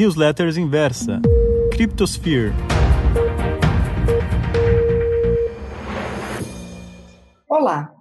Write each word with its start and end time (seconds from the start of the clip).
Newsletters 0.00 0.56
Inversa, 0.56 1.20
Cryptosphere. 1.72 2.54
Olá! 7.46 7.92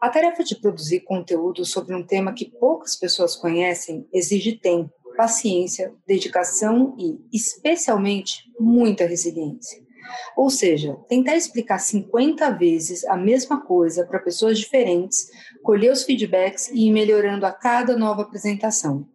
A 0.00 0.08
tarefa 0.08 0.44
de 0.44 0.54
produzir 0.54 1.00
conteúdo 1.00 1.64
sobre 1.64 1.92
um 1.92 2.06
tema 2.06 2.32
que 2.32 2.48
poucas 2.48 2.94
pessoas 2.94 3.34
conhecem 3.34 4.06
exige 4.12 4.60
tempo, 4.60 4.92
paciência, 5.16 5.92
dedicação 6.06 6.94
e, 6.96 7.18
especialmente, 7.36 8.44
muita 8.60 9.04
resiliência. 9.04 9.82
Ou 10.36 10.50
seja, 10.50 10.96
tentar 11.08 11.34
explicar 11.34 11.80
50 11.80 12.48
vezes 12.50 13.04
a 13.06 13.16
mesma 13.16 13.60
coisa 13.60 14.06
para 14.06 14.20
pessoas 14.20 14.56
diferentes, 14.56 15.26
colher 15.64 15.90
os 15.90 16.04
feedbacks 16.04 16.68
e 16.68 16.86
ir 16.86 16.92
melhorando 16.92 17.44
a 17.44 17.50
cada 17.50 17.96
nova 17.96 18.22
apresentação. 18.22 19.08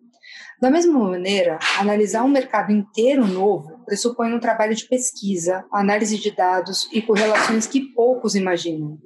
Da 0.61 0.71
mesma 0.71 0.97
maneira, 0.97 1.59
analisar 1.77 2.23
um 2.23 2.29
mercado 2.29 2.71
inteiro 2.71 3.27
novo 3.27 3.84
pressupõe 3.85 4.34
um 4.34 4.39
trabalho 4.39 4.73
de 4.73 4.88
pesquisa, 4.88 5.66
análise 5.71 6.17
de 6.17 6.31
dados 6.31 6.89
e 6.93 7.02
correlações 7.02 7.67
que 7.67 7.93
poucos 7.93 8.35
imaginam. 8.35 8.97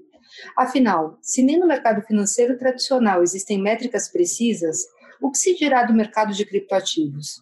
Afinal, 0.55 1.17
se 1.21 1.41
nem 1.41 1.59
no 1.59 1.67
mercado 1.67 2.05
financeiro 2.05 2.57
tradicional 2.57 3.23
existem 3.23 3.61
métricas 3.61 4.11
precisas, 4.11 4.77
o 5.21 5.31
que 5.31 5.37
se 5.37 5.55
dirá 5.55 5.83
do 5.83 5.93
mercado 5.93 6.33
de 6.33 6.45
criptoativos? 6.45 7.41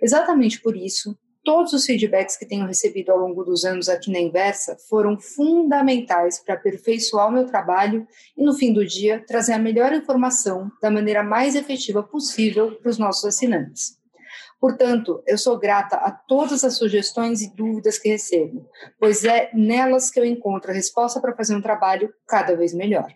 Exatamente 0.00 0.60
por 0.60 0.76
isso, 0.76 1.18
todos 1.44 1.72
os 1.72 1.84
feedbacks 1.84 2.36
que 2.36 2.46
tenho 2.46 2.66
recebido 2.66 3.10
ao 3.10 3.18
longo 3.18 3.44
dos 3.44 3.64
anos 3.64 3.88
aqui 3.88 4.10
na 4.10 4.18
Inversa 4.18 4.76
foram 4.88 5.18
fundamentais 5.18 6.38
para 6.38 6.54
aperfeiçoar 6.54 7.28
o 7.28 7.32
meu 7.32 7.46
trabalho 7.46 8.06
e, 8.36 8.44
no 8.44 8.54
fim 8.54 8.72
do 8.72 8.84
dia, 8.84 9.24
trazer 9.26 9.52
a 9.52 9.58
melhor 9.58 9.92
informação 9.92 10.70
da 10.80 10.90
maneira 10.90 11.22
mais 11.22 11.54
efetiva 11.54 12.02
possível 12.02 12.76
para 12.76 12.90
os 12.90 12.98
nossos 12.98 13.24
assinantes. 13.24 13.98
Portanto, 14.60 15.22
eu 15.26 15.38
sou 15.38 15.58
grata 15.58 15.96
a 15.96 16.10
todas 16.10 16.62
as 16.64 16.76
sugestões 16.76 17.40
e 17.40 17.54
dúvidas 17.54 17.98
que 17.98 18.10
recebo, 18.10 18.68
pois 18.98 19.24
é 19.24 19.50
nelas 19.54 20.10
que 20.10 20.20
eu 20.20 20.24
encontro 20.24 20.70
a 20.70 20.74
resposta 20.74 21.18
para 21.18 21.34
fazer 21.34 21.56
um 21.56 21.62
trabalho 21.62 22.12
cada 22.26 22.54
vez 22.54 22.74
melhor. 22.74 23.10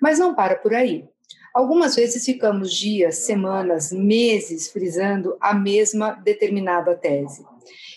Mas 0.00 0.18
não 0.18 0.34
para 0.34 0.56
por 0.56 0.74
aí. 0.74 1.08
Algumas 1.54 1.96
vezes 1.96 2.24
ficamos 2.24 2.72
dias, 2.72 3.18
semanas, 3.18 3.90
meses 3.90 4.70
frisando 4.70 5.36
a 5.40 5.54
mesma 5.54 6.12
determinada 6.12 6.94
tese. 6.94 7.44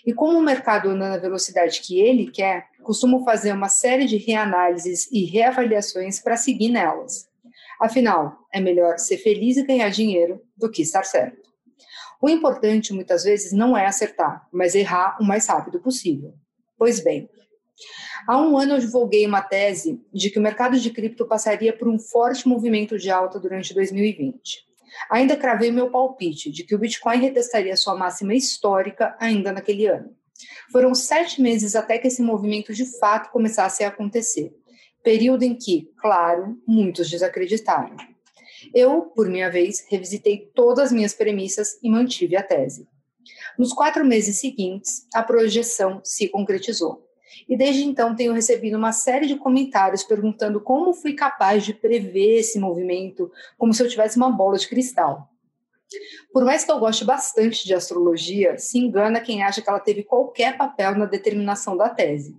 E 0.05 0.13
como 0.13 0.39
o 0.39 0.41
mercado 0.41 0.89
anda 0.89 1.09
na 1.09 1.17
velocidade 1.17 1.81
que 1.81 1.99
ele 1.99 2.31
quer, 2.31 2.67
costumo 2.83 3.23
fazer 3.25 3.51
uma 3.51 3.67
série 3.67 4.05
de 4.05 4.17
reanálises 4.17 5.11
e 5.11 5.25
reavaliações 5.25 6.19
para 6.19 6.37
seguir 6.37 6.69
nelas. 6.69 7.27
Afinal, 7.79 8.37
é 8.53 8.59
melhor 8.59 8.97
ser 8.97 9.17
feliz 9.17 9.57
e 9.57 9.63
ganhar 9.63 9.89
dinheiro 9.89 10.41
do 10.57 10.71
que 10.71 10.81
estar 10.81 11.03
certo. 11.03 11.49
O 12.21 12.29
importante, 12.29 12.93
muitas 12.93 13.23
vezes, 13.23 13.51
não 13.51 13.77
é 13.77 13.85
acertar, 13.85 14.47
mas 14.51 14.75
errar 14.75 15.17
o 15.21 15.23
mais 15.23 15.47
rápido 15.47 15.79
possível. 15.79 16.33
Pois 16.77 16.99
bem, 17.01 17.29
há 18.27 18.41
um 18.41 18.57
ano 18.57 18.73
eu 18.73 18.79
divulguei 18.79 19.25
uma 19.25 19.41
tese 19.41 20.01
de 20.13 20.29
que 20.29 20.39
o 20.39 20.41
mercado 20.41 20.79
de 20.79 20.89
cripto 20.89 21.25
passaria 21.25 21.71
por 21.71 21.87
um 21.87 21.99
forte 21.99 22.47
movimento 22.47 22.97
de 22.97 23.09
alta 23.09 23.39
durante 23.39 23.73
2020. 23.73 24.69
Ainda 25.09 25.35
cravei 25.35 25.71
meu 25.71 25.89
palpite 25.89 26.51
de 26.51 26.63
que 26.63 26.75
o 26.75 26.79
Bitcoin 26.79 27.19
retestaria 27.19 27.77
sua 27.77 27.95
máxima 27.95 28.33
histórica 28.33 29.15
ainda 29.19 29.51
naquele 29.51 29.85
ano. 29.87 30.15
Foram 30.71 30.93
sete 30.95 31.41
meses 31.41 31.75
até 31.75 31.97
que 31.97 32.07
esse 32.07 32.21
movimento 32.21 32.73
de 32.73 32.85
fato 32.99 33.31
começasse 33.31 33.83
a 33.83 33.89
acontecer, 33.89 34.53
período 35.03 35.43
em 35.43 35.55
que, 35.55 35.89
claro, 35.97 36.57
muitos 36.67 37.09
desacreditaram. 37.09 37.95
Eu, 38.73 39.03
por 39.15 39.27
minha 39.27 39.49
vez, 39.49 39.85
revisitei 39.89 40.49
todas 40.53 40.85
as 40.85 40.91
minhas 40.91 41.13
premissas 41.13 41.79
e 41.81 41.89
mantive 41.89 42.35
a 42.35 42.43
tese. 42.43 42.87
Nos 43.57 43.73
quatro 43.73 44.05
meses 44.05 44.39
seguintes, 44.39 45.05
a 45.13 45.23
projeção 45.23 46.01
se 46.03 46.27
concretizou. 46.29 47.08
E 47.47 47.57
desde 47.57 47.83
então 47.83 48.15
tenho 48.15 48.33
recebido 48.33 48.77
uma 48.77 48.91
série 48.91 49.27
de 49.27 49.35
comentários 49.35 50.03
perguntando 50.03 50.61
como 50.61 50.93
fui 50.93 51.13
capaz 51.13 51.63
de 51.63 51.73
prever 51.73 52.39
esse 52.39 52.59
movimento, 52.59 53.31
como 53.57 53.73
se 53.73 53.83
eu 53.83 53.89
tivesse 53.89 54.17
uma 54.17 54.31
bola 54.31 54.57
de 54.57 54.67
cristal. 54.67 55.29
Por 56.31 56.45
mais 56.45 56.63
que 56.63 56.71
eu 56.71 56.79
goste 56.79 57.03
bastante 57.03 57.65
de 57.65 57.73
astrologia, 57.73 58.57
se 58.57 58.77
engana 58.77 59.19
quem 59.19 59.43
acha 59.43 59.61
que 59.61 59.69
ela 59.69 59.79
teve 59.79 60.03
qualquer 60.03 60.57
papel 60.57 60.95
na 60.95 61.05
determinação 61.05 61.75
da 61.75 61.89
tese. 61.89 62.35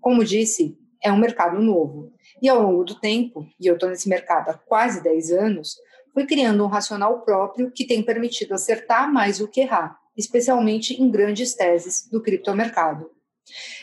Como 0.00 0.24
disse, 0.24 0.76
é 1.02 1.12
um 1.12 1.18
mercado 1.18 1.60
novo. 1.60 2.12
E 2.40 2.48
ao 2.48 2.62
longo 2.62 2.84
do 2.84 2.94
tempo, 2.94 3.46
e 3.60 3.66
eu 3.66 3.74
estou 3.74 3.90
nesse 3.90 4.08
mercado 4.08 4.48
há 4.50 4.54
quase 4.54 5.02
10 5.02 5.32
anos, 5.32 5.76
fui 6.14 6.26
criando 6.26 6.64
um 6.64 6.68
racional 6.68 7.20
próprio 7.22 7.70
que 7.70 7.86
tem 7.86 8.02
permitido 8.02 8.54
acertar 8.54 9.12
mais 9.12 9.38
do 9.38 9.48
que 9.48 9.60
errar, 9.60 9.98
especialmente 10.16 11.00
em 11.00 11.10
grandes 11.10 11.54
teses 11.54 12.08
do 12.10 12.22
criptomercado. 12.22 13.10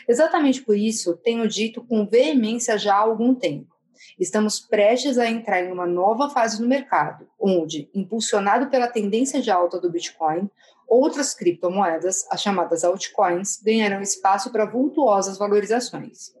Exatamente 0.08 0.62
por 0.62 0.76
isso, 0.76 1.16
tenho 1.16 1.46
dito 1.48 1.84
com 1.84 2.06
veemência 2.06 2.76
já 2.78 2.94
há 2.94 2.98
algum 2.98 3.34
tempo. 3.34 3.72
Estamos 4.18 4.60
prestes 4.60 5.18
a 5.18 5.28
entrar 5.28 5.62
em 5.62 5.72
uma 5.72 5.86
nova 5.86 6.28
fase 6.28 6.60
no 6.60 6.68
mercado, 6.68 7.26
onde, 7.40 7.88
impulsionado 7.94 8.68
pela 8.68 8.88
tendência 8.88 9.40
de 9.40 9.50
alta 9.50 9.80
do 9.80 9.90
Bitcoin, 9.90 10.50
outras 10.88 11.32
criptomoedas, 11.32 12.26
as 12.30 12.42
chamadas 12.42 12.84
altcoins, 12.84 13.60
ganharão 13.62 14.02
espaço 14.02 14.50
para 14.50 14.66
vultuosas 14.66 15.38
valorizações. 15.38 16.32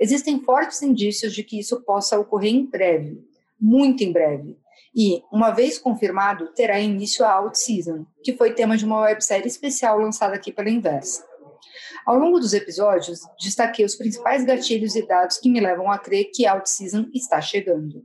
Existem 0.00 0.40
fortes 0.40 0.82
indícios 0.82 1.32
de 1.32 1.42
que 1.42 1.58
isso 1.58 1.80
possa 1.82 2.18
ocorrer 2.18 2.52
em 2.52 2.66
breve, 2.66 3.22
muito 3.60 4.02
em 4.02 4.12
breve. 4.12 4.58
E, 4.94 5.22
uma 5.30 5.50
vez 5.50 5.78
confirmado, 5.78 6.52
terá 6.54 6.80
início 6.80 7.24
a 7.24 7.32
Out 7.32 7.58
Season, 7.58 8.06
que 8.22 8.34
foi 8.34 8.54
tema 8.54 8.76
de 8.76 8.84
uma 8.84 9.00
websérie 9.00 9.46
especial 9.46 9.98
lançada 9.98 10.34
aqui 10.34 10.50
pela 10.50 10.70
Inversa. 10.70 11.24
Ao 12.04 12.16
longo 12.16 12.38
dos 12.38 12.52
episódios, 12.52 13.20
destaquei 13.40 13.84
os 13.84 13.94
principais 13.94 14.44
gatilhos 14.44 14.94
e 14.94 15.06
dados 15.06 15.38
que 15.38 15.50
me 15.50 15.60
levam 15.60 15.90
a 15.90 15.98
crer 15.98 16.30
que 16.32 16.46
Out 16.46 16.68
Season 16.68 17.06
está 17.12 17.40
chegando. 17.40 18.04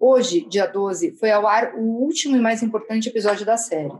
Hoje, 0.00 0.48
dia 0.48 0.66
12, 0.66 1.16
foi 1.16 1.30
ao 1.30 1.46
ar 1.46 1.74
o 1.74 1.82
último 1.82 2.36
e 2.36 2.40
mais 2.40 2.62
importante 2.62 3.08
episódio 3.08 3.44
da 3.44 3.56
série. 3.56 3.92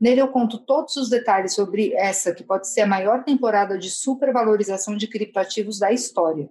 Nele 0.00 0.20
eu 0.20 0.28
conto 0.28 0.58
todos 0.58 0.96
os 0.96 1.10
detalhes 1.10 1.54
sobre 1.54 1.92
essa 1.94 2.34
que 2.34 2.42
pode 2.42 2.68
ser 2.68 2.82
a 2.82 2.86
maior 2.86 3.22
temporada 3.22 3.78
de 3.78 3.90
supervalorização 3.90 4.96
de 4.96 5.06
criptoativos 5.06 5.78
da 5.78 5.92
história. 5.92 6.48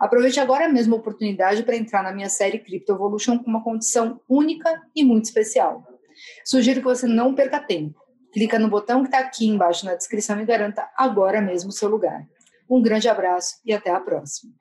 Aproveite 0.00 0.40
agora 0.40 0.68
mesmo 0.68 0.96
a 0.96 0.98
oportunidade 0.98 1.62
para 1.62 1.76
entrar 1.76 2.02
na 2.02 2.12
minha 2.12 2.28
série 2.28 2.58
Crypto 2.58 2.92
Evolution 2.92 3.38
com 3.38 3.48
uma 3.48 3.62
condição 3.62 4.20
única 4.28 4.82
e 4.96 5.04
muito 5.04 5.26
especial. 5.26 5.86
Sugiro 6.44 6.80
que 6.80 6.86
você 6.86 7.06
não 7.06 7.34
perca 7.34 7.60
tempo. 7.60 8.01
Clica 8.32 8.58
no 8.58 8.68
botão 8.68 9.02
que 9.02 9.08
está 9.08 9.18
aqui 9.18 9.46
embaixo 9.46 9.84
na 9.84 9.94
descrição 9.94 10.40
e 10.40 10.44
garanta 10.44 10.88
agora 10.96 11.40
mesmo 11.40 11.70
o 11.70 11.72
seu 11.72 11.88
lugar. 11.88 12.26
Um 12.68 12.80
grande 12.80 13.08
abraço 13.08 13.56
e 13.64 13.72
até 13.72 13.90
a 13.90 14.00
próxima. 14.00 14.52